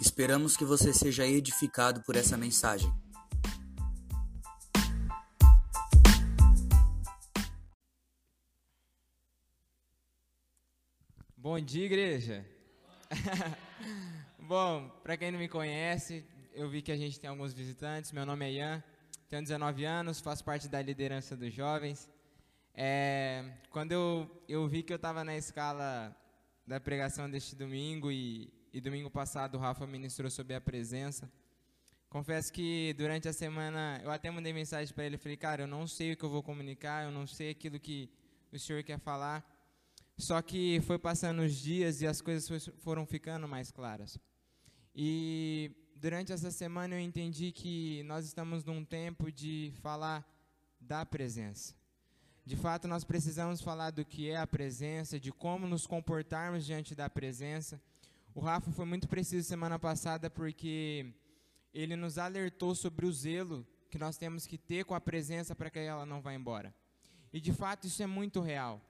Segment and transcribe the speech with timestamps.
[0.00, 2.88] Esperamos que você seja edificado por essa mensagem.
[11.36, 12.46] Bom dia, igreja.
[14.38, 16.24] Bom, para quem não me conhece,
[16.54, 18.12] eu vi que a gente tem alguns visitantes.
[18.12, 18.84] Meu nome é Ian,
[19.28, 22.08] tenho 19 anos, faço parte da liderança dos jovens.
[22.72, 26.16] É, quando eu, eu vi que eu estava na escala
[26.64, 31.30] da pregação deste domingo e, e domingo passado o Rafa ministrou sobre a presença,
[32.08, 35.86] confesso que durante a semana eu até mandei mensagem para ele, falei, cara, eu não
[35.86, 38.10] sei o que eu vou comunicar, eu não sei aquilo que
[38.52, 39.44] o senhor quer falar,
[40.16, 44.18] só que foi passando os dias e as coisas foram ficando mais claras.
[44.94, 50.26] E durante essa semana eu entendi que nós estamos num tempo de falar
[50.80, 51.74] da presença.
[52.44, 56.94] De fato, nós precisamos falar do que é a presença, de como nos comportarmos diante
[56.94, 57.78] da presença.
[58.38, 61.12] O Rafa foi muito preciso semana passada porque
[61.74, 65.68] ele nos alertou sobre o zelo que nós temos que ter com a presença para
[65.68, 66.72] que ela não vá embora.
[67.32, 68.80] E de fato isso é muito real.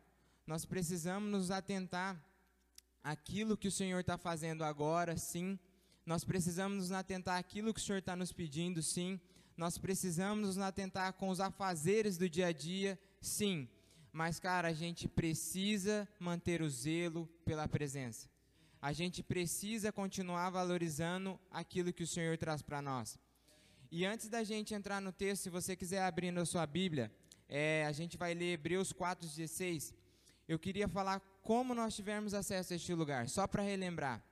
[0.47, 2.23] Nós precisamos nos atentar
[3.03, 5.59] àquilo que o Senhor está fazendo agora, sim.
[6.05, 9.19] Nós precisamos nos atentar àquilo que o Senhor está nos pedindo, sim.
[9.57, 13.67] Nós precisamos nos atentar com os afazeres do dia a dia, Sim,
[14.13, 18.29] mas cara, a gente precisa manter o zelo pela presença.
[18.81, 23.19] A gente precisa continuar valorizando aquilo que o Senhor traz para nós.
[23.91, 27.11] E antes da gente entrar no texto, se você quiser abrir na sua Bíblia,
[27.49, 29.93] é, a gente vai ler Hebreus 4,16.
[30.47, 34.23] Eu queria falar como nós tivemos acesso a este lugar, só para relembrar.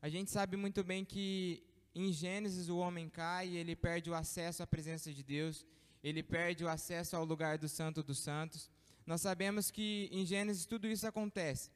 [0.00, 1.62] A gente sabe muito bem que
[1.94, 5.64] em Gênesis o homem cai ele perde o acesso à presença de Deus
[6.08, 8.70] ele perde o acesso ao lugar do Santo dos Santos.
[9.04, 11.68] Nós sabemos que em Gênesis tudo isso acontece.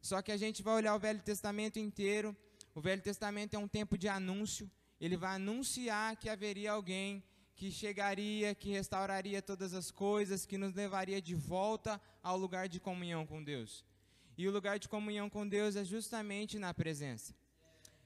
[0.00, 2.36] Só que a gente vai olhar o Velho Testamento inteiro.
[2.74, 4.70] O Velho Testamento é um tempo de anúncio.
[5.00, 7.22] Ele vai anunciar que haveria alguém
[7.54, 12.78] que chegaria, que restauraria todas as coisas, que nos levaria de volta ao lugar de
[12.78, 13.84] comunhão com Deus.
[14.36, 17.34] E o lugar de comunhão com Deus é justamente na presença.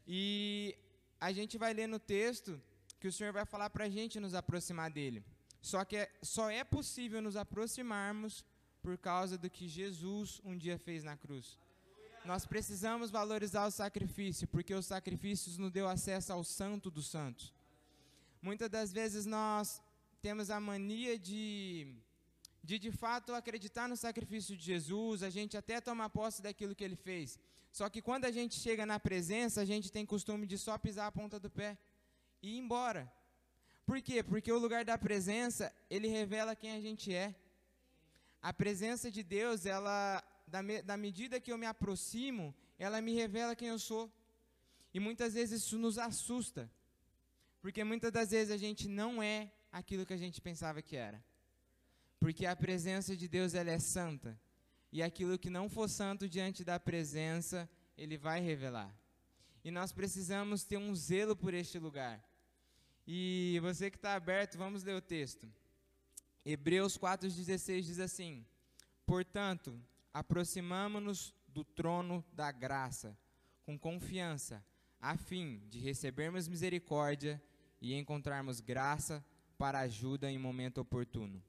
[0.06, 0.74] E
[1.20, 2.60] a gente vai ler no texto
[2.98, 5.22] que o Senhor vai falar para a gente nos aproximar dele.
[5.60, 8.44] Só que é, só é possível nos aproximarmos
[8.80, 11.58] por causa do que Jesus um dia fez na cruz.
[12.24, 17.52] Nós precisamos valorizar o sacrifício, porque os sacrifícios nos deu acesso ao santo dos santos.
[18.40, 19.82] Muitas das vezes nós
[20.20, 21.94] temos a mania de
[22.64, 26.84] de de fato acreditar no sacrifício de Jesus, a gente até toma posse daquilo que
[26.84, 27.40] ele fez.
[27.72, 31.08] Só que quando a gente chega na presença, a gente tem costume de só pisar
[31.08, 31.76] a ponta do pé
[32.40, 33.12] e ir embora.
[33.84, 34.22] Por quê?
[34.22, 37.34] Porque o lugar da presença, ele revela quem a gente é.
[38.40, 40.22] A presença de Deus, ela,
[40.52, 44.12] da, me, da medida que eu me aproximo, ela me revela quem eu sou.
[44.92, 46.70] E muitas vezes isso nos assusta.
[47.62, 51.24] Porque muitas das vezes a gente não é aquilo que a gente pensava que era.
[52.20, 54.38] Porque a presença de Deus, ela é santa.
[54.92, 58.94] E aquilo que não for santo diante da presença, ele vai revelar.
[59.64, 62.22] E nós precisamos ter um zelo por este lugar.
[63.06, 65.50] E você que está aberto, vamos ler o texto.
[66.44, 68.44] Hebreus 4,16 diz assim:
[69.06, 69.80] Portanto,
[70.12, 73.16] aproximamo-nos do trono da graça,
[73.64, 74.64] com confiança,
[75.00, 77.42] a fim de recebermos misericórdia
[77.80, 79.24] e encontrarmos graça
[79.58, 81.42] para ajuda em momento oportuno.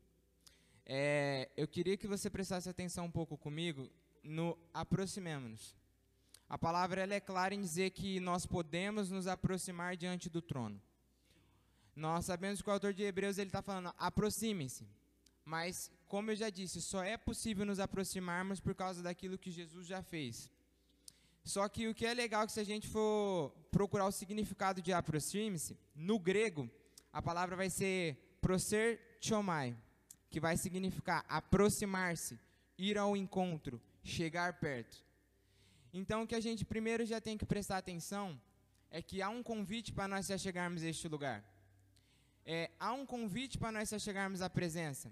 [0.85, 3.89] É, eu queria que você prestasse atenção um pouco comigo
[4.23, 5.75] no aproximemos-nos.
[6.49, 10.81] A palavra ela é clara em dizer que nós podemos nos aproximar diante do trono.
[11.95, 14.87] Nós sabemos que o autor de Hebreus ele está falando, aproxime-se.
[15.45, 19.85] Mas, como eu já disse, só é possível nos aproximarmos por causa daquilo que Jesus
[19.85, 20.49] já fez.
[21.43, 24.81] Só que o que é legal é que se a gente for procurar o significado
[24.81, 26.69] de aproxime-se, no grego,
[27.11, 29.75] a palavra vai ser proser chomai,
[30.29, 32.39] que vai significar aproximar-se,
[32.77, 35.03] ir ao encontro, chegar perto.
[35.93, 38.41] Então, o que a gente primeiro já tem que prestar atenção
[38.89, 41.43] é que há um convite para nós já chegarmos a este lugar
[42.45, 45.11] é, há um convite para nós chegarmos à presença.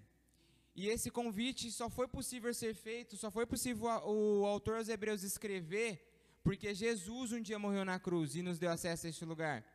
[0.75, 5.23] E esse convite só foi possível ser feito, só foi possível o, autor aos Hebreus
[5.23, 6.07] escrever,
[6.44, 9.65] porque Jesus um dia morreu na cruz e nos deu acesso a este lugar.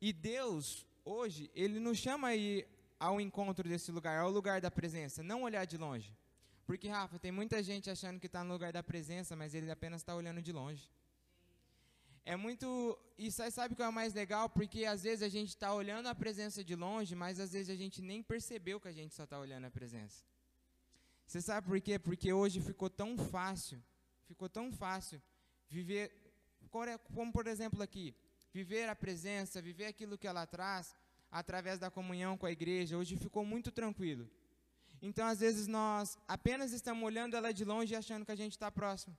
[0.00, 2.66] E Deus, hoje, Ele nos chama aí
[2.98, 6.16] ao encontro desse lugar, ao lugar da presença, não olhar de longe.
[6.66, 10.00] Porque, Rafa, tem muita gente achando que está no lugar da presença, mas ele apenas
[10.00, 10.90] está olhando de longe.
[12.24, 12.98] É muito.
[13.18, 14.48] E sabe que é o mais legal?
[14.48, 17.76] Porque às vezes a gente está olhando a presença de longe, mas às vezes a
[17.76, 20.24] gente nem percebeu que a gente só está olhando a presença.
[21.26, 21.98] Você sabe por quê?
[21.98, 23.82] Porque hoje ficou tão fácil,
[24.24, 25.20] ficou tão fácil
[25.68, 26.12] viver,
[27.14, 28.14] como por exemplo aqui,
[28.52, 30.94] viver a presença, viver aquilo que ela traz
[31.30, 34.30] através da comunhão com a igreja, hoje ficou muito tranquilo.
[35.02, 38.52] Então, às vezes, nós apenas estamos olhando ela de longe e achando que a gente
[38.52, 39.16] está próximo.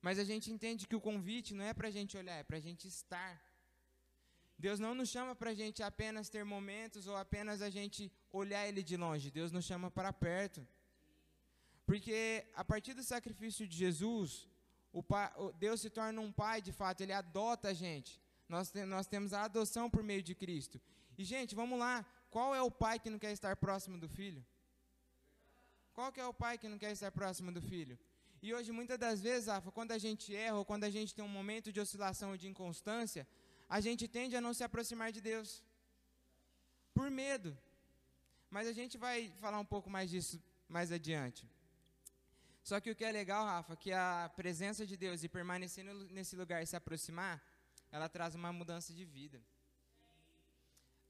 [0.00, 2.56] Mas a gente entende que o convite não é para a gente olhar, é para
[2.56, 3.42] a gente estar.
[4.58, 8.66] Deus não nos chama para a gente apenas ter momentos ou apenas a gente olhar
[8.66, 9.30] Ele de longe.
[9.30, 10.66] Deus nos chama para perto.
[11.86, 14.48] Porque a partir do sacrifício de Jesus,
[14.92, 18.20] o pai, Deus se torna um pai de fato, Ele adota a gente.
[18.48, 20.80] Nós, te, nós temos a adoção por meio de Cristo.
[21.16, 22.04] E, gente, vamos lá.
[22.30, 24.44] Qual é o pai que não quer estar próximo do filho?
[25.92, 27.98] Qual que é o pai que não quer estar próximo do filho?
[28.40, 31.24] E hoje, muitas das vezes, Rafa, quando a gente erra ou quando a gente tem
[31.24, 33.26] um momento de oscilação ou de inconstância,
[33.68, 35.62] a gente tende a não se aproximar de Deus.
[36.94, 37.56] Por medo.
[38.50, 41.48] Mas a gente vai falar um pouco mais disso mais adiante.
[42.62, 46.36] Só que o que é legal, Rafa, que a presença de Deus e permanecer nesse
[46.36, 47.42] lugar e se aproximar,
[47.90, 49.40] ela traz uma mudança de vida.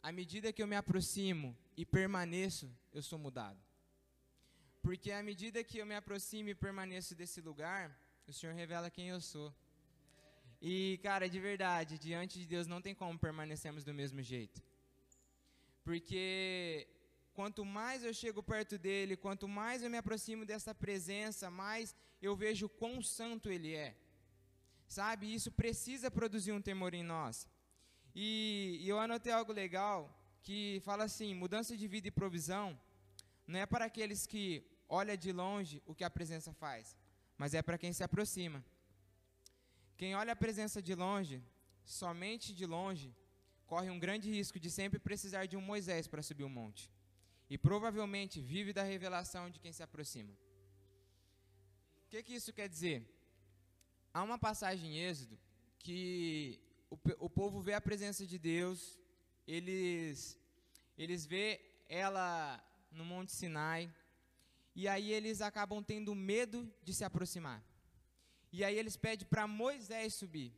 [0.00, 3.58] À medida que eu me aproximo e permaneço, eu sou mudado.
[4.82, 7.84] Porque à medida que eu me aproximo e permaneço desse lugar,
[8.26, 9.54] o Senhor revela quem eu sou.
[10.60, 14.62] E, cara, de verdade, diante de Deus não tem como permanecermos do mesmo jeito.
[15.84, 16.88] Porque
[17.32, 22.34] quanto mais eu chego perto dele, quanto mais eu me aproximo dessa presença, mais eu
[22.34, 23.96] vejo quão santo ele é.
[24.88, 25.32] Sabe?
[25.32, 27.46] Isso precisa produzir um temor em nós.
[28.14, 29.98] E, e eu anotei algo legal
[30.42, 32.78] que fala assim: mudança de vida e provisão
[33.48, 36.94] não é para aqueles que olham de longe o que a presença faz,
[37.36, 38.62] mas é para quem se aproxima.
[39.96, 41.42] Quem olha a presença de longe,
[41.82, 43.16] somente de longe,
[43.66, 46.92] corre um grande risco de sempre precisar de um Moisés para subir o monte.
[47.48, 50.32] E provavelmente vive da revelação de quem se aproxima.
[52.04, 52.98] O que, que isso quer dizer?
[54.12, 55.38] Há uma passagem em Êxodo
[55.78, 56.60] que
[56.90, 59.00] o, o povo vê a presença de Deus,
[59.46, 60.38] eles,
[60.98, 63.92] eles vê ela no Monte Sinai,
[64.74, 67.62] e aí eles acabam tendo medo de se aproximar.
[68.52, 70.52] E aí eles pedem para Moisés subir.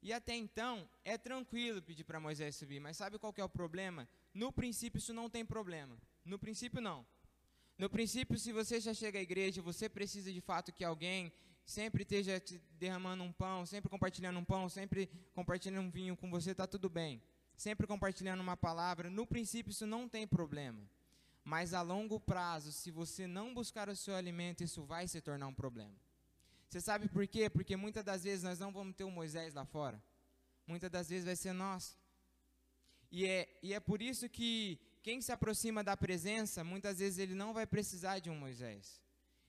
[0.00, 3.48] E até então é tranquilo pedir para Moisés subir, mas sabe qual que é o
[3.48, 4.08] problema?
[4.32, 5.96] No princípio isso não tem problema.
[6.24, 7.06] No princípio não.
[7.76, 11.32] No princípio, se você já chega à igreja, você precisa de fato que alguém
[11.64, 16.30] sempre esteja te derramando um pão, sempre compartilhando um pão, sempre compartilhando um vinho com
[16.30, 17.20] você, está tudo bem.
[17.56, 19.10] Sempre compartilhando uma palavra.
[19.10, 20.80] No princípio isso não tem problema.
[21.44, 25.46] Mas a longo prazo, se você não buscar o seu alimento, isso vai se tornar
[25.46, 25.94] um problema.
[26.68, 27.50] Você sabe por quê?
[27.50, 30.02] Porque muitas das vezes nós não vamos ter o Moisés lá fora.
[30.66, 31.98] Muitas das vezes vai ser nós.
[33.12, 37.34] E é, e é por isso que quem se aproxima da presença, muitas vezes ele
[37.34, 39.00] não vai precisar de um Moisés.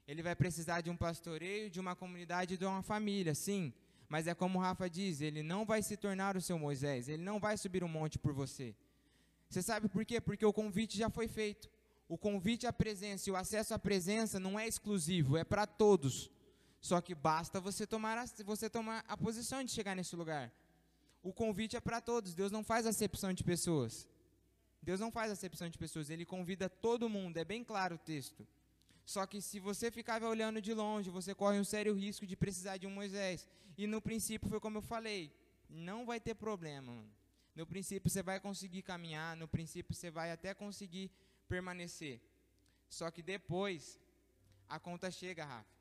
[0.06, 3.74] Ele vai precisar de um pastoreio, de uma comunidade, de uma família, sim.
[4.09, 7.24] Mas é como o Rafa diz, ele não vai se tornar o seu Moisés, ele
[7.24, 8.75] não vai subir um monte por você.
[9.50, 10.19] Você sabe por quê?
[10.19, 11.69] Porque o convite já foi feito
[12.07, 16.29] o convite à presença e o acesso à presença não é exclusivo, é para todos.
[16.79, 20.53] Só que basta você tomar, a, você tomar a posição de chegar nesse lugar.
[21.23, 22.35] O convite é para todos.
[22.35, 24.07] Deus não faz acepção de pessoas.
[24.83, 26.11] Deus não faz acepção de pessoas.
[26.11, 27.37] Ele convida todo mundo.
[27.37, 28.47] É bem claro o texto.
[29.03, 32.77] Só que se você ficava olhando de longe, você corre um sério risco de precisar
[32.77, 33.47] de um Moisés.
[33.75, 35.31] E no princípio foi como eu falei,
[35.67, 37.03] não vai ter problema.
[37.55, 41.12] No princípio você vai conseguir caminhar, no princípio você vai até conseguir
[41.47, 42.21] permanecer.
[42.89, 43.99] Só que depois
[44.67, 45.75] a conta chega, Rafa.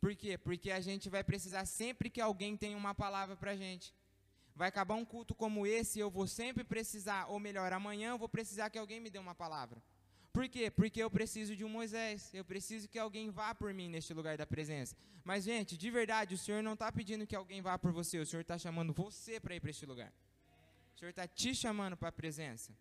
[0.00, 0.38] Por quê?
[0.38, 3.92] Porque a gente vai precisar sempre que alguém tenha uma palavra para gente.
[4.54, 8.28] Vai acabar um culto como esse, eu vou sempre precisar, ou melhor, amanhã eu vou
[8.28, 9.80] precisar que alguém me dê uma palavra.
[10.32, 10.70] Por quê?
[10.70, 12.32] Porque eu preciso de um Moisés.
[12.32, 14.96] Eu preciso que alguém vá por mim neste lugar da presença.
[15.24, 18.18] Mas, gente, de verdade, o Senhor não está pedindo que alguém vá por você.
[18.18, 20.12] O Senhor está chamando você para ir para este lugar.
[20.94, 22.72] O Senhor está te chamando para a presença.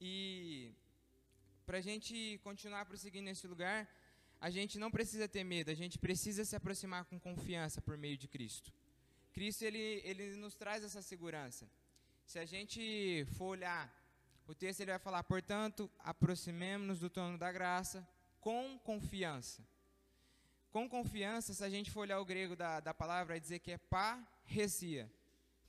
[0.00, 0.72] E
[1.66, 3.88] para a gente continuar prosseguindo nesse lugar,
[4.40, 8.16] a gente não precisa ter medo, a gente precisa se aproximar com confiança por meio
[8.16, 8.72] de Cristo.
[9.32, 11.68] Cristo, ele, ele nos traz essa segurança.
[12.24, 13.92] Se a gente for olhar,
[14.46, 18.06] o texto ele vai falar, portanto, aproximemos-nos do trono da graça
[18.40, 19.66] com confiança.
[20.70, 23.72] Com confiança, se a gente for olhar o grego da, da palavra, vai dizer que
[23.72, 25.10] é parresia,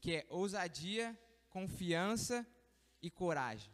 [0.02, 1.18] que é ousadia,
[1.50, 2.46] confiança
[3.02, 3.72] e coragem.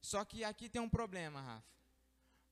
[0.00, 1.66] Só que aqui tem um problema, Rafa.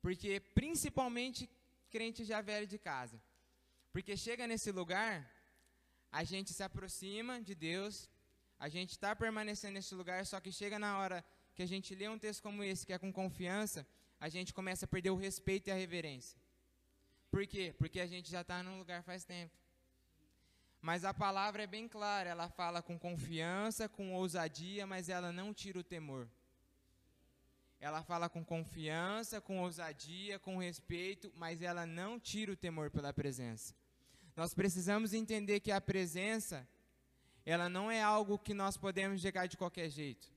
[0.03, 1.49] Porque principalmente
[1.91, 3.21] crente já velho de casa.
[3.93, 5.29] Porque chega nesse lugar,
[6.13, 8.09] a gente se aproxima de Deus,
[8.59, 11.25] a gente está permanecendo nesse lugar, só que chega na hora
[11.55, 13.87] que a gente lê um texto como esse, que é com confiança,
[14.21, 16.39] a gente começa a perder o respeito e a reverência.
[17.31, 17.75] Por quê?
[17.79, 19.57] Porque a gente já está num lugar faz tempo.
[20.81, 25.53] Mas a palavra é bem clara, ela fala com confiança, com ousadia, mas ela não
[25.53, 26.29] tira o temor.
[27.81, 33.13] Ela fala com confiança, com ousadia, com respeito, mas ela não tira o temor pela
[33.13, 33.75] presença.
[34.35, 36.69] Nós precisamos entender que a presença,
[37.47, 40.29] ela não é algo que nós podemos chegar de qualquer jeito.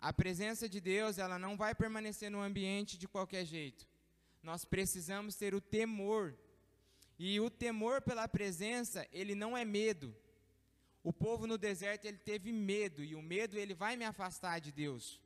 [0.00, 3.86] A presença de Deus, ela não vai permanecer no ambiente de qualquer jeito.
[4.42, 6.34] Nós precisamos ter o temor.
[7.18, 10.14] E o temor pela presença, ele não é medo.
[11.02, 14.70] O povo no deserto, ele teve medo, e o medo ele vai me afastar de
[14.70, 15.20] Deus.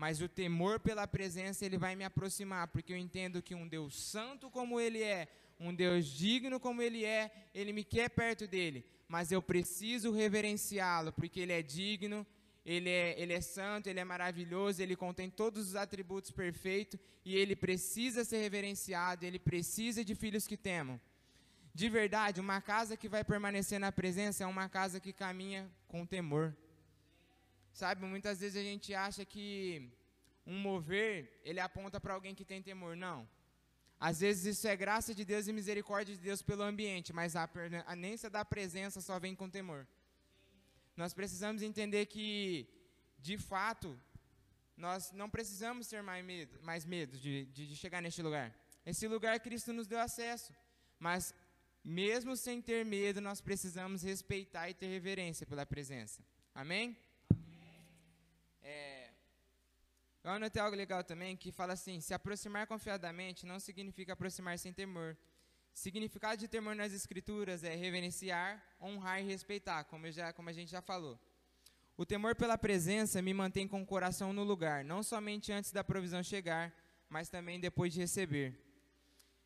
[0.00, 4.02] Mas o temor pela presença, ele vai me aproximar, porque eu entendo que um Deus
[4.02, 5.28] santo como ele é,
[5.66, 11.12] um Deus digno como ele é, ele me quer perto dele, mas eu preciso reverenciá-lo,
[11.12, 12.26] porque ele é digno,
[12.64, 17.36] ele é, ele é santo, ele é maravilhoso, ele contém todos os atributos perfeitos e
[17.36, 20.98] ele precisa ser reverenciado, ele precisa de filhos que temam.
[21.74, 26.06] De verdade, uma casa que vai permanecer na presença é uma casa que caminha com
[26.06, 26.56] temor.
[27.72, 29.90] Sabe, muitas vezes a gente acha que
[30.46, 32.96] um mover, ele aponta para alguém que tem temor.
[32.96, 33.28] Não.
[33.98, 37.46] Às vezes isso é graça de Deus e misericórdia de Deus pelo ambiente, mas a
[37.46, 39.86] permanência da presença só vem com temor.
[40.96, 42.66] Nós precisamos entender que,
[43.18, 43.98] de fato,
[44.76, 48.54] nós não precisamos ter mais medo, mais medo de, de, chegar neste lugar.
[48.84, 50.52] Esse lugar Cristo nos deu acesso.
[50.98, 51.34] Mas,
[51.84, 56.22] mesmo sem ter medo, nós precisamos respeitar e ter reverência pela presença.
[56.54, 56.96] Amém?
[60.22, 64.72] Eu anotei algo legal também que fala assim: se aproximar confiadamente não significa aproximar sem
[64.72, 65.16] temor.
[65.72, 70.70] Significado de temor nas escrituras é reverenciar, honrar e respeitar, como, já, como a gente
[70.70, 71.18] já falou.
[71.96, 75.84] O temor pela presença me mantém com o coração no lugar, não somente antes da
[75.84, 76.74] provisão chegar,
[77.08, 78.58] mas também depois de receber.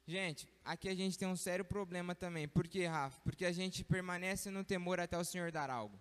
[0.07, 2.47] Gente, aqui a gente tem um sério problema também.
[2.47, 3.21] Por quê, Rafa?
[3.23, 6.01] Porque a gente permanece no temor até o Senhor dar algo.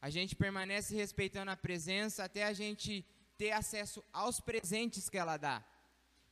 [0.00, 3.04] A gente permanece respeitando a presença até a gente
[3.42, 5.64] ter acesso aos presentes que ela dá.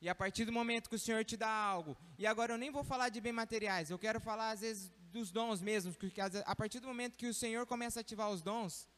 [0.00, 2.70] E a partir do momento que o Senhor te dá algo, e agora eu nem
[2.70, 6.54] vou falar de bem materiais, eu quero falar às vezes dos dons mesmos, porque a
[6.54, 8.88] partir do momento que o Senhor começa a ativar os dons,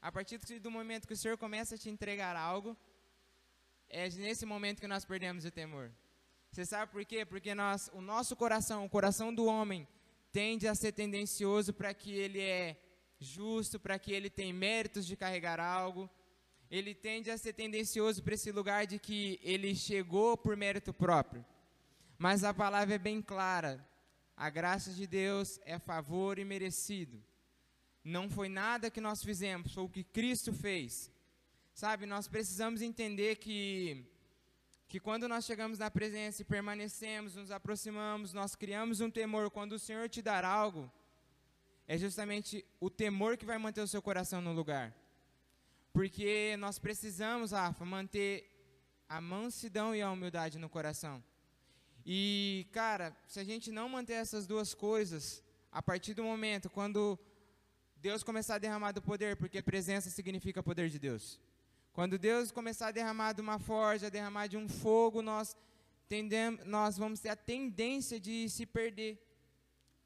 [0.00, 2.74] a partir do momento que o Senhor começa a te entregar algo,
[3.86, 5.92] é nesse momento que nós perdemos o temor.
[6.50, 7.26] Você sabe por quê?
[7.26, 9.86] Porque nós, o nosso coração, o coração do homem,
[10.32, 12.78] tende a ser tendencioso para que ele é
[13.20, 16.08] justo, para que ele tem méritos de carregar algo,
[16.72, 21.44] ele tende a ser tendencioso para esse lugar de que ele chegou por mérito próprio.
[22.16, 23.86] Mas a palavra é bem clara:
[24.34, 27.22] a graça de Deus é favor e merecido.
[28.02, 31.12] Não foi nada que nós fizemos, foi o que Cristo fez.
[31.74, 34.06] Sabe, nós precisamos entender que
[34.88, 39.72] que quando nós chegamos na presença e permanecemos, nos aproximamos, nós criamos um temor quando
[39.72, 40.90] o Senhor te dar algo,
[41.86, 45.01] é justamente o temor que vai manter o seu coração no lugar.
[45.92, 48.48] Porque nós precisamos, Rafa, manter
[49.08, 51.22] a mansidão e a humildade no coração.
[52.04, 57.18] E, cara, se a gente não manter essas duas coisas, a partir do momento quando
[57.96, 61.38] Deus começar a derramar do poder, porque presença significa poder de Deus.
[61.92, 65.56] Quando Deus começar a derramar de uma forja, derramar de um fogo, nós,
[66.08, 69.22] tendemos, nós vamos ter a tendência de se perder.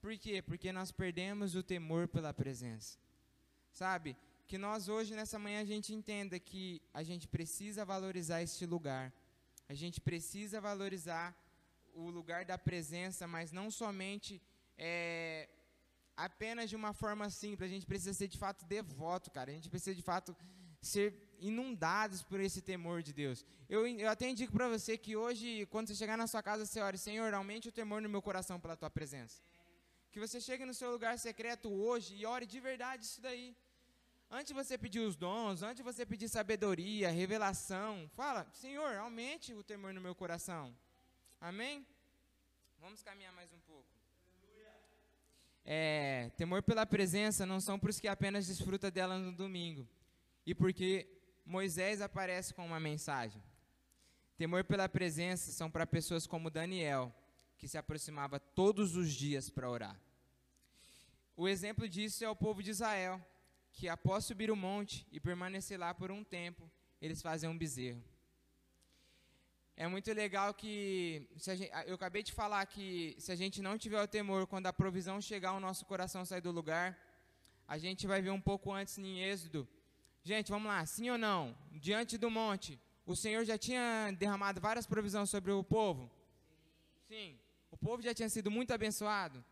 [0.00, 0.42] Por quê?
[0.42, 2.98] Porque nós perdemos o temor pela presença.
[3.72, 4.16] Sabe?
[4.46, 9.12] Que nós hoje, nessa manhã, a gente entenda que a gente precisa valorizar este lugar.
[9.68, 11.36] A gente precisa valorizar
[11.92, 14.40] o lugar da presença, mas não somente
[14.78, 15.48] é,
[16.16, 17.68] apenas de uma forma simples.
[17.68, 19.50] A gente precisa ser de fato devoto, cara.
[19.50, 20.36] A gente precisa de fato
[20.80, 23.44] ser inundados por esse temor de Deus.
[23.68, 26.80] Eu, eu até indico para você que hoje, quando você chegar na sua casa, você
[26.80, 29.42] ore, Senhor, aumente o temor no meu coração pela tua presença.
[30.12, 33.56] Que você chegue no seu lugar secreto hoje e ore de verdade isso daí.
[34.28, 39.54] Antes de você pedir os dons, antes de você pedir sabedoria, revelação, fala, Senhor, aumente
[39.54, 40.76] o temor no meu coração.
[41.40, 41.86] Amém?
[42.80, 43.86] Vamos caminhar mais um pouco.
[45.64, 49.88] É, temor pela presença não são para os que apenas desfruta dela no domingo.
[50.44, 51.08] E porque
[51.44, 53.42] Moisés aparece com uma mensagem.
[54.36, 57.14] Temor pela presença são para pessoas como Daniel,
[57.58, 60.00] que se aproximava todos os dias para orar.
[61.36, 63.24] O exemplo disso é o povo de Israel,
[63.76, 66.68] que após subir o monte e permanecer lá por um tempo,
[67.00, 68.02] eles fazem um bezerro.
[69.76, 74.02] É muito legal que, gente, eu acabei de falar que se a gente não tiver
[74.02, 76.98] o temor, quando a provisão chegar, o nosso coração sai do lugar.
[77.68, 79.68] A gente vai ver um pouco antes em Êxodo.
[80.22, 81.54] Gente, vamos lá, sim ou não?
[81.70, 86.10] Diante do monte, o Senhor já tinha derramado várias provisões sobre o povo?
[87.06, 87.38] Sim.
[87.70, 89.44] O povo já tinha sido muito abençoado?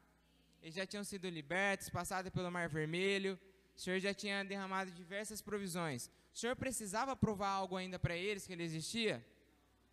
[0.65, 3.39] eles já tinham sido libertos, passado pelo Mar Vermelho,
[3.77, 6.11] o Senhor já tinha derramado diversas provisões.
[6.33, 9.25] O Senhor precisava provar algo ainda para eles que ele existia?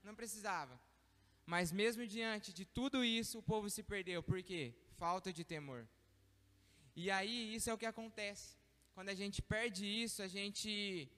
[0.04, 0.80] Não precisava.
[1.46, 4.22] Mas mesmo diante de tudo isso, o povo se perdeu.
[4.24, 4.74] Por quê?
[4.98, 5.88] Falta de temor.
[6.96, 8.56] E aí, isso é o que acontece.
[8.94, 11.10] Quando a gente perde isso, a gente.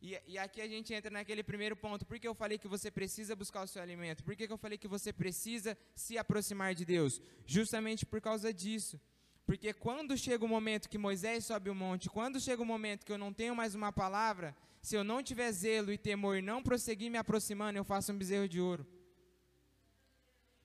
[0.00, 2.04] E, e, aqui a gente entra naquele primeiro ponto.
[2.04, 4.24] Por que eu falei que você precisa buscar o seu alimento?
[4.24, 7.20] Por que, que eu falei que você precisa se aproximar de Deus?
[7.46, 9.00] Justamente por causa disso.
[9.46, 13.12] Porque quando chega o momento que Moisés sobe o monte, quando chega o momento que
[13.12, 16.62] eu não tenho mais uma palavra, se eu não tiver zelo e temor e não
[16.62, 18.84] prosseguir me aproximando, eu faço um bezerro de ouro.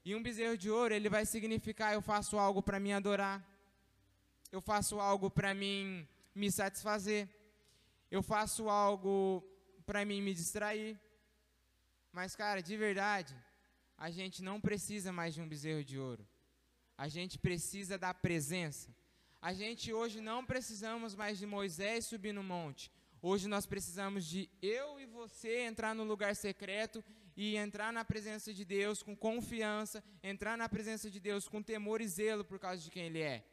[0.03, 3.37] E um bezerro de ouro, ele vai significar eu faço algo para me adorar.
[4.51, 7.29] Eu faço algo para mim me satisfazer.
[8.09, 9.43] Eu faço algo
[9.85, 10.99] para mim me distrair.
[12.11, 13.35] Mas cara, de verdade,
[13.95, 16.27] a gente não precisa mais de um bezerro de ouro.
[17.03, 18.87] A gente precisa da presença.
[19.41, 22.91] A gente hoje não precisamos mais de Moisés subir no monte.
[23.23, 27.03] Hoje nós precisamos de eu e você entrar no lugar secreto
[27.35, 32.01] e entrar na presença de Deus com confiança, entrar na presença de Deus com temor
[32.01, 33.43] e zelo por causa de quem Ele é.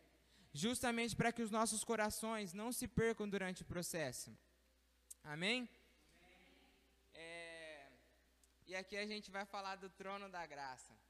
[0.53, 4.31] Justamente para que os nossos corações não se percam durante o processo.
[5.25, 5.67] Amém?
[7.15, 7.87] É,
[8.67, 11.08] e aqui a gente vai falar do trono da graça.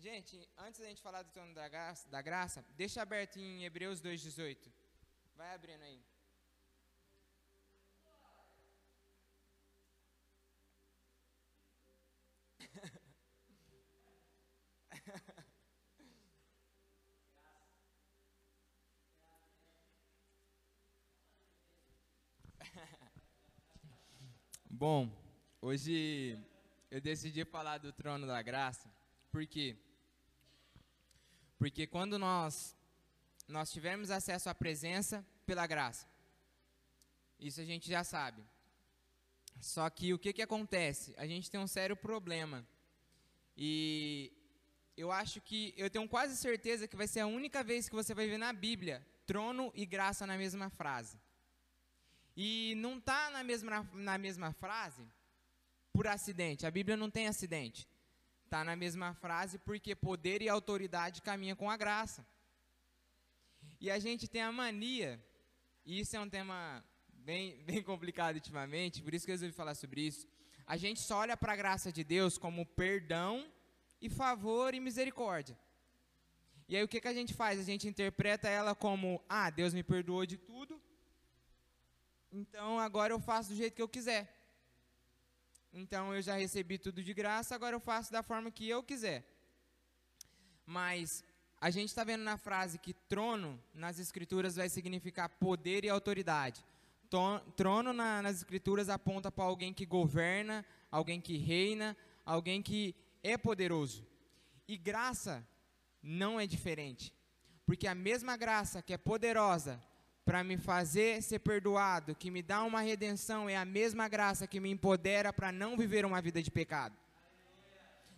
[0.00, 4.00] Gente, antes da gente falar do trono da graça, da graça deixa aberto em Hebreus
[4.00, 4.72] 2,18.
[5.36, 6.02] Vai abrindo aí.
[24.64, 25.12] Bom,
[25.60, 26.42] hoje
[26.90, 28.90] eu decidi falar do trono da graça,
[29.30, 29.76] por quê?
[31.60, 32.74] Porque quando nós
[33.46, 36.06] nós tivermos acesso à presença pela graça,
[37.38, 38.42] isso a gente já sabe.
[39.60, 41.14] Só que o que, que acontece?
[41.18, 42.66] A gente tem um sério problema.
[43.54, 44.32] E
[44.96, 48.14] eu acho que, eu tenho quase certeza que vai ser a única vez que você
[48.14, 51.20] vai ver na Bíblia trono e graça na mesma frase.
[52.34, 55.06] E não está na mesma, na mesma frase
[55.92, 56.64] por acidente.
[56.64, 57.86] A Bíblia não tem acidente.
[58.50, 62.26] Está na mesma frase porque poder e autoridade caminham com a graça.
[63.80, 65.24] E a gente tem a mania,
[65.86, 69.76] e isso é um tema bem, bem complicado ultimamente, por isso que eu resolvi falar
[69.76, 70.26] sobre isso.
[70.66, 73.48] A gente só olha para a graça de Deus como perdão
[74.02, 75.56] e favor e misericórdia.
[76.68, 77.60] E aí o que, que a gente faz?
[77.60, 80.82] A gente interpreta ela como: ah, Deus me perdoou de tudo,
[82.32, 84.39] então agora eu faço do jeito que eu quiser.
[85.72, 89.24] Então eu já recebi tudo de graça, agora eu faço da forma que eu quiser.
[90.66, 91.22] Mas
[91.60, 96.64] a gente está vendo na frase que trono nas escrituras vai significar poder e autoridade.
[97.56, 103.36] Trono na, nas escrituras aponta para alguém que governa, alguém que reina, alguém que é
[103.36, 104.06] poderoso.
[104.66, 105.46] E graça
[106.02, 107.12] não é diferente.
[107.66, 109.82] Porque a mesma graça que é poderosa
[110.30, 114.60] para me fazer ser perdoado, que me dá uma redenção, é a mesma graça que
[114.60, 116.96] me empodera para não viver uma vida de pecado.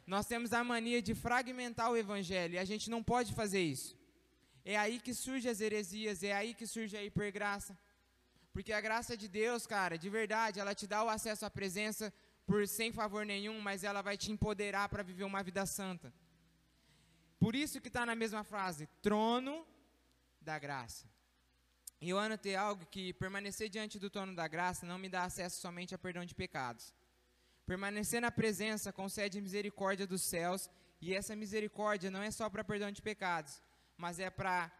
[0.06, 3.96] Nós temos a mania de fragmentar o evangelho e a gente não pode fazer isso.
[4.62, 7.74] É aí que surgem as heresias, é aí que surge a hipergraça.
[8.52, 12.12] Porque a graça de Deus, cara, de verdade, ela te dá o acesso à presença
[12.44, 16.12] por sem favor nenhum, mas ela vai te empoderar para viver uma vida santa.
[17.40, 19.66] Por isso que está na mesma frase, trono
[20.42, 21.10] da graça.
[22.04, 25.94] Eu anotei algo que permanecer diante do trono da graça não me dá acesso somente
[25.94, 26.92] a perdão de pecados.
[27.64, 30.68] Permanecer na presença concede misericórdia dos céus,
[31.00, 33.62] e essa misericórdia não é só para perdão de pecados,
[33.96, 34.70] mas é para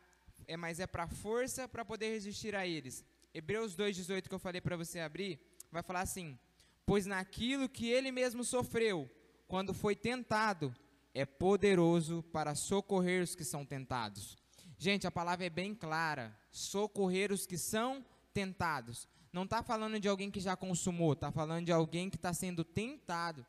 [0.48, 3.04] é, mas é para força para poder resistir a eles.
[3.32, 5.38] Hebreus 2:18 que eu falei para você abrir,
[5.70, 6.37] vai falar assim:
[6.85, 9.08] "Pois naquilo que ele mesmo sofreu,
[9.46, 10.74] quando foi tentado,
[11.14, 14.41] é poderoso para socorrer os que são tentados."
[14.82, 16.36] Gente, a palavra é bem clara.
[16.50, 19.06] Socorrer os que são tentados.
[19.32, 22.64] Não está falando de alguém que já consumou, está falando de alguém que está sendo
[22.64, 23.46] tentado.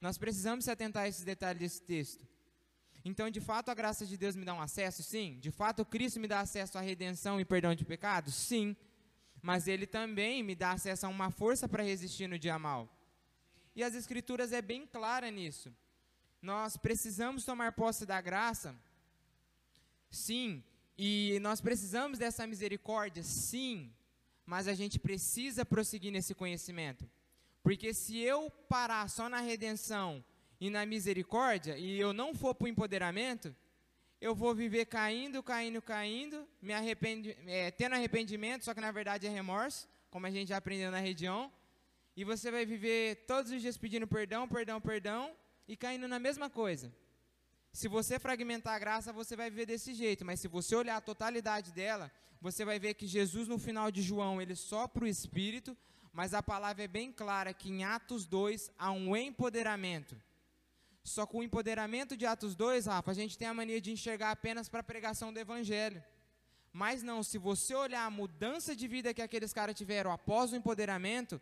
[0.00, 2.26] Nós precisamos se atentar a esses detalhes desse texto.
[3.04, 5.02] Então, de fato, a graça de Deus me dá um acesso?
[5.02, 5.38] Sim.
[5.38, 8.34] De fato, Cristo me dá acesso à redenção e perdão de pecados?
[8.34, 8.74] Sim.
[9.42, 12.88] Mas Ele também me dá acesso a uma força para resistir no dia mal.
[13.76, 15.70] E as Escrituras é bem clara nisso.
[16.40, 18.74] Nós precisamos tomar posse da graça
[20.14, 20.62] Sim.
[20.96, 23.22] E nós precisamos dessa misericórdia?
[23.22, 23.92] Sim.
[24.46, 27.08] Mas a gente precisa prosseguir nesse conhecimento.
[27.62, 30.24] Porque se eu parar só na redenção
[30.60, 33.54] e na misericórdia, e eu não for para o empoderamento,
[34.20, 39.26] eu vou viver caindo, caindo, caindo, me arrependi, é, tendo arrependimento, só que na verdade
[39.26, 41.50] é remorso, como a gente já aprendeu na região.
[42.16, 45.34] E você vai viver todos os dias pedindo perdão, perdão, perdão
[45.66, 46.92] e caindo na mesma coisa.
[47.74, 51.00] Se você fragmentar a graça, você vai viver desse jeito, mas se você olhar a
[51.00, 52.08] totalidade dela,
[52.40, 55.76] você vai ver que Jesus no final de João, ele sopra o espírito,
[56.12, 60.14] mas a palavra é bem clara que em Atos 2 há um empoderamento.
[61.02, 64.30] Só que o empoderamento de Atos 2, Rafa, a gente tem a mania de enxergar
[64.30, 66.00] apenas para a pregação do evangelho.
[66.72, 70.56] Mas não, se você olhar a mudança de vida que aqueles caras tiveram após o
[70.56, 71.40] empoderamento,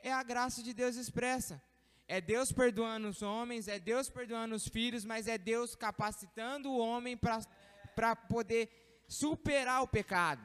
[0.00, 1.62] é a graça de Deus expressa.
[2.10, 6.76] É Deus perdoando os homens, é Deus perdoando os filhos, mas é Deus capacitando o
[6.76, 8.68] homem para poder
[9.06, 10.42] superar o pecado.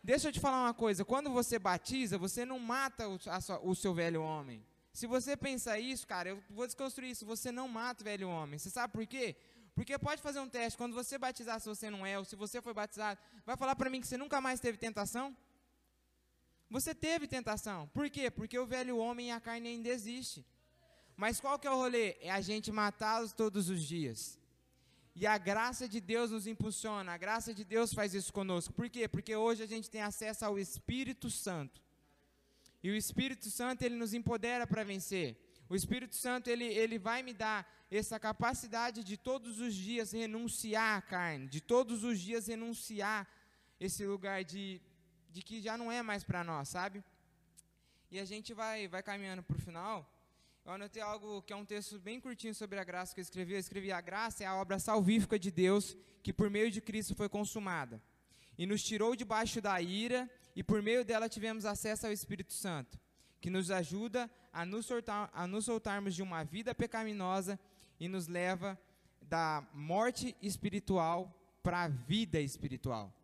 [0.00, 3.18] Deixa eu te falar uma coisa: quando você batiza, você não mata o,
[3.64, 4.64] o seu velho homem.
[4.92, 7.26] Se você pensa isso, cara, eu vou desconstruir isso.
[7.26, 8.56] Você não mata o velho homem.
[8.56, 9.34] Você sabe por quê?
[9.74, 10.78] Porque pode fazer um teste.
[10.78, 13.90] Quando você batizar, se você não é, ou se você foi batizado, vai falar para
[13.90, 15.36] mim que você nunca mais teve tentação?
[16.70, 17.88] Você teve tentação.
[17.88, 18.30] Por quê?
[18.30, 20.46] Porque o velho homem e a carne ainda existe.
[21.16, 22.16] Mas qual que é o rolê?
[22.20, 24.38] É a gente matá-los todos os dias.
[25.14, 28.72] E a graça de Deus nos impulsiona, a graça de Deus faz isso conosco.
[28.72, 29.08] Por quê?
[29.08, 31.82] Porque hoje a gente tem acesso ao Espírito Santo.
[32.82, 35.36] E o Espírito Santo, ele nos empodera para vencer.
[35.68, 40.96] O Espírito Santo, ele, ele vai me dar essa capacidade de todos os dias renunciar
[40.98, 43.28] à carne, de todos os dias renunciar
[43.78, 44.80] esse lugar de,
[45.32, 47.02] de que já não é mais para nós, sabe?
[48.10, 50.08] E a gente vai, vai caminhando para o final.
[50.64, 53.52] Eu anotei algo que é um texto bem curtinho sobre a graça que eu escrevi.
[53.54, 57.14] Eu escrevi: A graça é a obra salvífica de Deus que por meio de Cristo
[57.14, 58.02] foi consumada.
[58.58, 62.98] E nos tirou debaixo da ira, e por meio dela tivemos acesso ao Espírito Santo,
[63.40, 67.58] que nos ajuda a nos, soltar, a nos soltarmos de uma vida pecaminosa
[67.98, 68.78] e nos leva
[69.22, 73.14] da morte espiritual para a vida espiritual.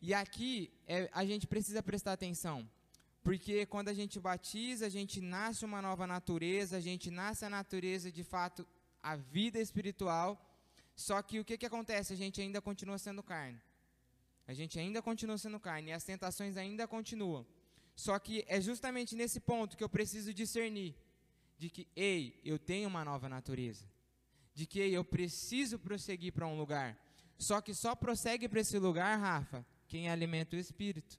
[0.00, 2.68] E aqui é, a gente precisa prestar atenção.
[3.22, 7.50] Porque quando a gente batiza, a gente nasce uma nova natureza, a gente nasce a
[7.50, 8.66] natureza de fato,
[9.02, 10.40] a vida espiritual.
[10.94, 12.12] Só que o que, que acontece?
[12.12, 13.60] A gente ainda continua sendo carne.
[14.46, 17.44] A gente ainda continua sendo carne e as tentações ainda continuam.
[17.96, 20.94] Só que é justamente nesse ponto que eu preciso discernir
[21.58, 23.84] de que, ei, eu tenho uma nova natureza.
[24.54, 26.96] De que, ei, eu preciso prosseguir para um lugar.
[27.38, 31.18] Só que só prossegue para esse lugar, Rafa, quem alimenta o espírito.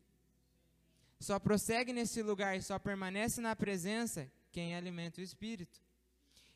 [1.20, 5.82] Só prossegue nesse lugar e só permanece na presença quem alimenta o Espírito.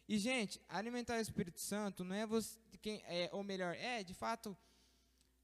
[0.07, 4.13] E, gente, alimentar o Espírito Santo não é você, quem, é, ou melhor, é, de
[4.13, 4.57] fato,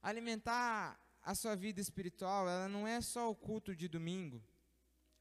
[0.02, 4.42] alimentar a sua vida espiritual, ela não é só o culto de domingo.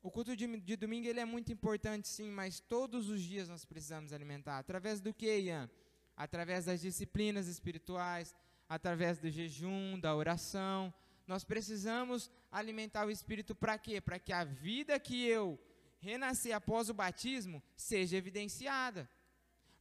[0.02, 3.66] O culto de, de domingo ele é muito importante, sim, mas todos os dias nós
[3.66, 4.58] precisamos alimentar.
[4.58, 5.70] Através do que, Ian?
[6.16, 8.36] Através das disciplinas espirituais,
[8.70, 10.94] através do jejum, da oração,
[11.28, 14.00] nós precisamos alimentar o espírito para quê?
[14.00, 15.60] Para que a vida que eu
[16.00, 19.10] renasci após o batismo seja evidenciada.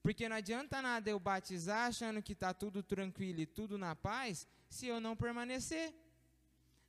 [0.03, 4.47] Porque não adianta nada eu batizar achando que está tudo tranquilo e tudo na paz,
[4.69, 5.95] se eu não permanecer.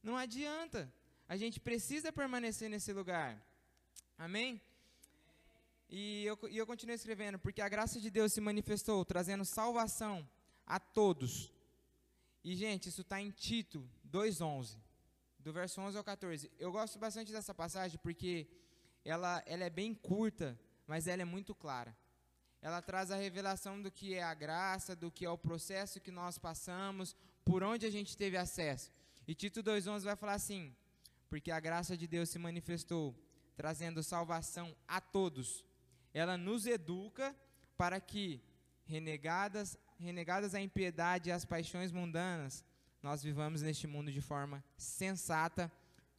[0.02, 0.92] Não adianta.
[1.30, 3.40] A gente precisa permanecer nesse lugar.
[4.18, 4.62] Amém?
[5.90, 10.28] E eu, e eu continuo escrevendo, porque a graça de Deus se manifestou, trazendo salvação
[10.66, 11.52] a todos.
[12.44, 14.78] E, gente, isso está em Tito 2:11,
[15.40, 16.52] do verso 11 ao 14.
[16.58, 18.48] Eu gosto bastante dessa passagem porque
[19.04, 21.96] ela, ela é bem curta, mas ela é muito clara.
[22.62, 26.12] Ela traz a revelação do que é a graça, do que é o processo que
[26.12, 27.16] nós passamos,
[27.46, 28.92] por onde a gente teve acesso.
[29.28, 30.76] E Tito 2:11 vai falar assim:
[31.30, 33.16] porque a graça de Deus se manifestou,
[33.56, 35.66] trazendo salvação a todos.
[36.14, 37.36] Ela nos educa
[37.78, 38.42] para que
[38.86, 42.64] renegadas, renegadas a impiedade e as paixões mundanas,
[43.02, 45.72] nós vivamos neste mundo de forma sensata,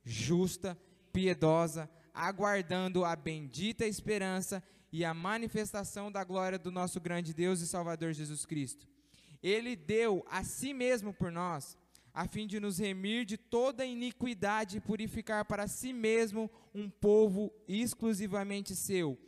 [0.04, 0.78] justa,
[1.12, 7.66] piedosa, aguardando a bendita esperança e a manifestação da glória do nosso grande Deus e
[7.66, 8.88] Salvador Jesus Cristo.
[9.42, 11.76] Ele deu a si mesmo por nós,
[12.12, 17.52] a fim de nos remir de toda iniquidade e purificar para si mesmo um povo
[17.68, 19.18] exclusivamente seu,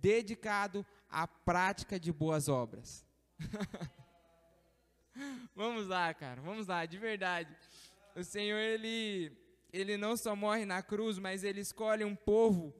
[0.00, 3.04] dedicado à prática de boas obras.
[5.54, 7.54] vamos lá, cara, vamos lá, de verdade.
[8.14, 9.32] O Senhor, ele,
[9.72, 12.74] ele não só morre na cruz, mas ele escolhe um povo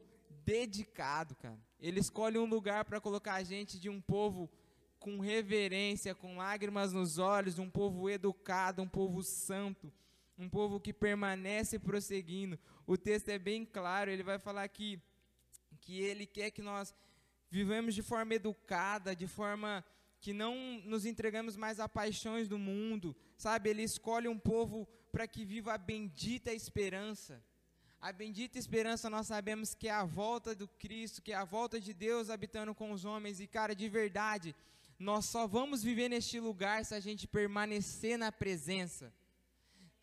[0.44, 1.58] dedicado, cara.
[1.80, 4.50] Ele escolhe um lugar para colocar a gente de um povo
[4.98, 9.92] com reverência, com lágrimas nos olhos, um povo educado, um povo santo,
[10.38, 12.58] um povo que permanece prosseguindo.
[12.86, 15.00] O texto é bem claro, ele vai falar que,
[15.80, 16.94] que ele quer que nós
[17.50, 19.84] vivemos de forma educada, de forma
[20.22, 23.70] que não nos entregamos mais a paixões do mundo, sabe?
[23.70, 27.44] Ele escolhe um povo para que viva a bendita esperança.
[28.00, 31.80] A bendita esperança nós sabemos que é a volta do Cristo, que é a volta
[31.80, 33.40] de Deus habitando com os homens.
[33.40, 34.54] E, cara, de verdade,
[34.96, 39.12] nós só vamos viver neste lugar se a gente permanecer na presença.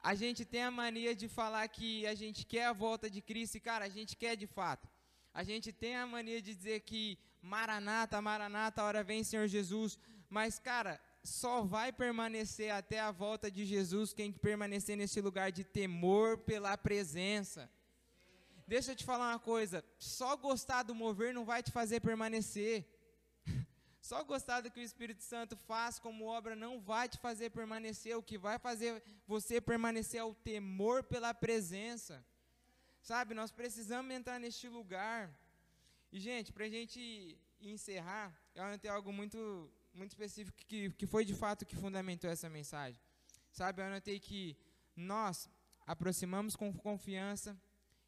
[0.01, 3.55] A gente tem a mania de falar que a gente quer a volta de Cristo,
[3.55, 4.89] e, cara, a gente quer de fato.
[5.33, 9.97] A gente tem a mania de dizer que Maranata, Maranata, a hora vem, Senhor Jesus.
[10.29, 15.63] Mas, cara, só vai permanecer até a volta de Jesus quem permanecer nesse lugar de
[15.63, 17.69] temor pela presença.
[18.67, 22.85] Deixa eu te falar uma coisa: só gostar do mover não vai te fazer permanecer.
[24.01, 28.17] Só gostar do que o Espírito Santo faz como obra não vai te fazer permanecer.
[28.17, 32.25] O que vai fazer você permanecer é o temor pela presença.
[33.01, 35.29] Sabe, nós precisamos entrar neste lugar.
[36.11, 41.23] E, gente, para a gente encerrar, eu anotei algo muito, muito específico que, que foi
[41.23, 42.99] de fato que fundamentou essa mensagem.
[43.51, 44.57] Sabe, eu anotei que
[44.95, 45.49] nós
[45.85, 47.55] aproximamos com confiança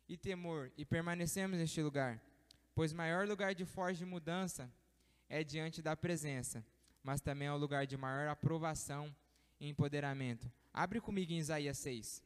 [0.07, 2.21] e temor e permanecemos neste lugar,
[2.73, 4.71] pois maior lugar de forte mudança
[5.29, 6.65] é diante da presença,
[7.03, 9.15] mas também é o lugar de maior aprovação
[9.59, 10.51] e empoderamento.
[10.73, 12.23] Abre comigo em Isaías 6.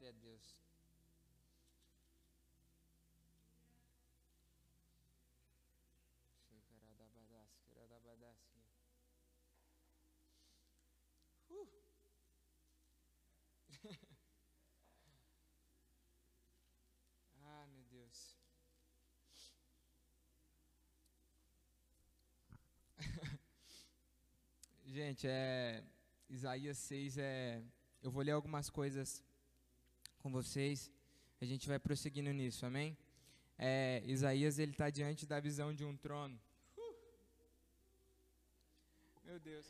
[0.00, 0.60] Glória a Deus.
[11.50, 11.66] Uh.
[17.44, 18.36] ah, meu Deus.
[25.10, 25.82] Gente, é
[26.28, 27.60] Isaías 6 é
[28.00, 29.24] eu vou ler algumas coisas
[30.20, 30.88] com vocês.
[31.40, 32.96] A gente vai prosseguindo nisso, amém?
[33.58, 36.40] É, Isaías ele está diante da visão de um trono.
[36.78, 36.94] Uh!
[39.24, 39.66] Meu Deus.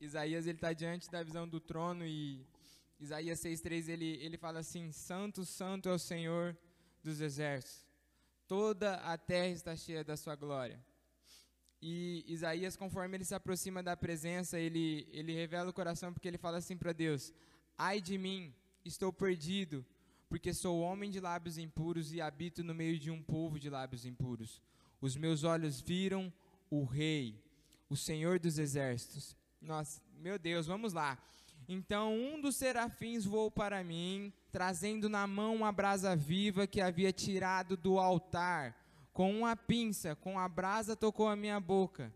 [0.00, 2.46] Isaías ele está diante da visão do trono e
[3.00, 6.56] Isaías 6:3 ele ele fala assim: Santo, Santo é o Senhor
[7.02, 7.84] dos exércitos.
[8.46, 10.78] Toda a terra está cheia da sua glória.
[11.82, 16.36] E Isaías, conforme ele se aproxima da presença, ele ele revela o coração porque ele
[16.36, 17.32] fala assim para Deus:
[17.78, 19.84] Ai de mim, estou perdido,
[20.28, 24.04] porque sou homem de lábios impuros e habito no meio de um povo de lábios
[24.04, 24.60] impuros.
[25.00, 26.30] Os meus olhos viram
[26.70, 27.42] o Rei,
[27.88, 29.34] o Senhor dos exércitos.
[29.60, 31.18] Nossa, meu Deus, vamos lá.
[31.66, 37.12] Então um dos serafins voou para mim, trazendo na mão uma brasa viva que havia
[37.12, 38.76] tirado do altar.
[39.12, 42.14] Com uma pinça, com a brasa tocou a minha boca.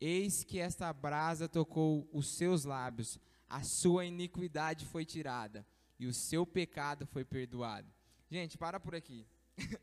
[0.00, 5.66] Eis que esta brasa tocou os seus lábios a sua iniquidade foi tirada
[5.98, 7.90] e o seu pecado foi perdoado.
[8.30, 9.26] Gente, para por aqui.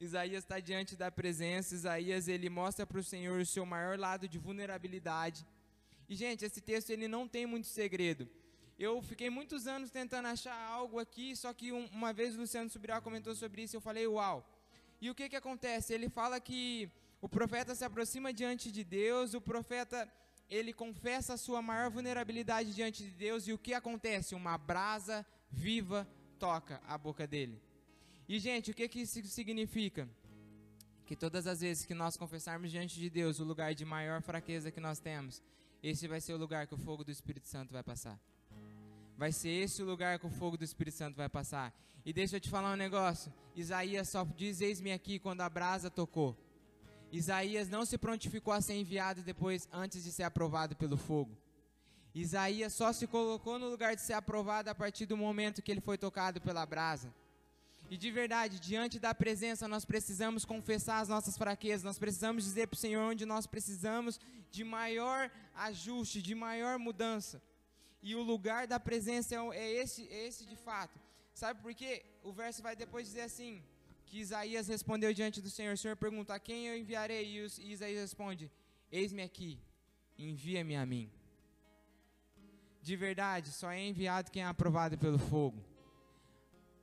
[0.00, 4.28] Isaías está diante da presença, Isaías ele mostra para o Senhor o seu maior lado
[4.28, 5.44] de vulnerabilidade.
[6.08, 8.28] E gente, esse texto ele não tem muito segredo.
[8.78, 12.70] Eu fiquei muitos anos tentando achar algo aqui, só que um, uma vez o Luciano
[12.70, 14.48] Subirá comentou sobre isso, eu falei, uau.
[15.00, 15.94] E o que que acontece?
[15.94, 20.10] Ele fala que o profeta se aproxima diante de Deus, o profeta
[20.48, 24.34] ele confessa a sua maior vulnerabilidade diante de Deus e o que acontece?
[24.34, 26.08] Uma brasa viva
[26.38, 27.60] toca a boca dele.
[28.28, 30.08] E gente, o que, que isso significa?
[31.06, 34.70] Que todas as vezes que nós confessarmos diante de Deus o lugar de maior fraqueza
[34.70, 35.42] que nós temos,
[35.82, 38.18] esse vai ser o lugar que o fogo do Espírito Santo vai passar.
[39.18, 41.74] Vai ser esse o lugar que o fogo do Espírito Santo vai passar.
[42.06, 43.34] E deixa eu te falar um negócio.
[43.56, 46.36] Isaías só diz: Eis-me aqui quando a brasa tocou.
[47.10, 51.36] Isaías não se prontificou a ser enviado depois, antes de ser aprovado pelo fogo.
[52.14, 55.80] Isaías só se colocou no lugar de ser aprovado a partir do momento que ele
[55.80, 57.12] foi tocado pela brasa.
[57.90, 62.68] E de verdade, diante da presença, nós precisamos confessar as nossas fraquezas, nós precisamos dizer
[62.68, 67.42] para o Senhor onde nós precisamos de maior ajuste, de maior mudança.
[68.02, 70.98] E o lugar da presença é, é esse, é esse de fato.
[71.34, 72.04] Sabe por quê?
[72.22, 73.62] O verso vai depois dizer assim:
[74.08, 75.74] que Isaías respondeu diante do Senhor.
[75.74, 77.24] O Senhor pergunta: A quem eu enviarei?
[77.26, 78.50] E Isaías responde:
[78.90, 79.60] Eis-me aqui,
[80.18, 81.10] envia-me a mim.
[82.82, 85.62] De verdade, só é enviado quem é aprovado pelo fogo.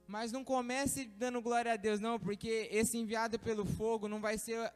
[0.07, 4.37] Mas não comece dando glória a Deus, não, porque esse enviado pelo fogo não vai
[4.37, 4.71] ser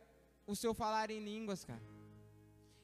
[0.48, 1.82] o seu falar em línguas, cara.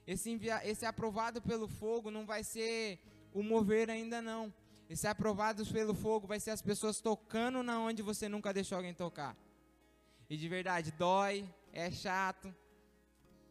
[0.06, 3.00] Esse, envia, esse aprovado pelo fogo não vai ser
[3.36, 4.52] o mover ainda, não.
[4.90, 8.94] Esse aprovado pelo fogo vai ser as pessoas tocando na onde você nunca deixou alguém
[8.94, 9.36] tocar.
[10.30, 12.56] E de verdade, dói, é chato.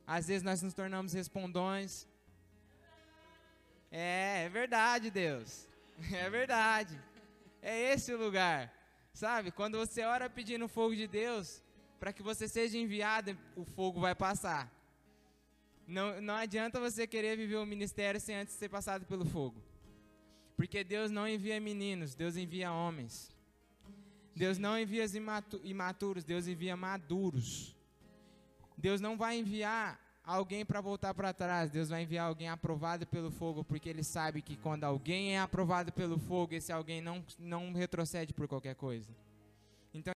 [0.07, 2.09] Às vezes nós nos tornamos respondões.
[3.91, 5.69] É, é verdade, Deus.
[6.13, 7.01] É verdade.
[7.63, 8.73] É esse o lugar.
[9.13, 9.53] Sabe?
[9.53, 11.63] Quando você ora pedindo fogo de Deus,
[12.01, 14.69] para que você seja enviado, o fogo vai passar.
[15.87, 19.63] Não, não adianta você querer viver o ministério sem antes ser passado pelo fogo.
[20.57, 23.35] Porque Deus não envia meninos, Deus envia homens.
[24.35, 25.05] Deus não envia
[25.63, 27.75] imaturos, Deus envia maduros.
[28.77, 33.31] Deus não vai enviar alguém para voltar para trás, Deus vai enviar alguém aprovado pelo
[33.31, 37.73] fogo, porque Ele sabe que quando alguém é aprovado pelo fogo, esse alguém não, não
[37.73, 39.09] retrocede por qualquer coisa.